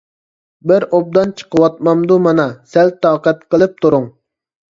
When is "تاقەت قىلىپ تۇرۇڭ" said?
3.05-4.09